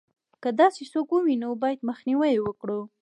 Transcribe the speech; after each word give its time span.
که 0.43 0.49
داسې 0.59 0.81
څوک 0.93 1.07
ووینو 1.11 1.49
باید 1.63 1.87
مخنیوی 1.89 2.29
یې 2.35 2.41
وکړو. 2.47 2.81